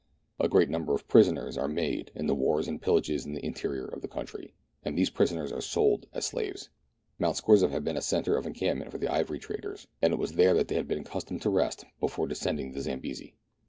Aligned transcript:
A 0.39 0.49
great 0.49 0.67
number 0.71 0.95
of 0.95 1.07
prisoners 1.07 1.59
are 1.59 1.67
made 1.67 2.09
in 2.15 2.25
the 2.25 2.33
wars 2.33 2.67
and 2.67 2.81
pillages 2.81 3.23
in 3.23 3.33
the 3.35 3.45
interior 3.45 3.85
of 3.85 4.01
the 4.01 4.07
country, 4.07 4.55
and 4.83 4.97
these 4.97 5.11
prisoners 5.11 5.51
are 5.51 5.61
sold 5.61 6.07
as 6.11 6.25
slaves. 6.25 6.69
Mount 7.19 7.37
Scorzef 7.37 7.69
had 7.69 7.83
been 7.83 7.97
a 7.97 8.01
centre 8.01 8.35
of 8.35 8.47
encampment 8.47 8.89
for 8.89 8.97
the 8.97 9.13
ivory 9.13 9.37
traders, 9.37 9.85
and 10.01 10.11
it 10.11 10.17
was 10.17 10.33
there 10.33 10.55
that 10.55 10.69
they 10.69 10.75
had 10.75 10.87
been 10.87 11.01
accustomed 11.01 11.43
to 11.43 11.51
rest 11.51 11.85
before 11.99 12.25
descend 12.27 12.57
l8^ 12.57 12.61
MERTDIANA; 12.73 12.73
THE 12.73 12.79
ADVENTURES 12.79 12.87
OF 12.87 12.93
ing 12.93 13.01
the 13.03 13.07
Zambesi. 13.11 13.35